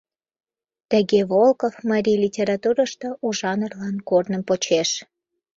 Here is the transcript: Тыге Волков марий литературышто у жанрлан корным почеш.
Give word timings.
Тыге 0.91 1.19
Волков 1.31 1.73
марий 1.89 2.19
литературышто 2.25 3.07
у 3.25 3.27
жанрлан 3.39 3.95
корным 4.09 4.41
почеш. 4.47 4.89